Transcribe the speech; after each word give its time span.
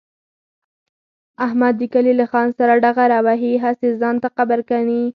احمد 1.45 1.73
د 1.77 1.83
کلي 1.93 2.13
له 2.19 2.25
خان 2.31 2.47
سره 2.57 2.73
ډغره 2.83 3.19
وهي، 3.25 3.53
هسې 3.63 3.89
ځان 4.01 4.15
ته 4.23 4.29
قبر 4.37 4.59
کني. 4.69 5.03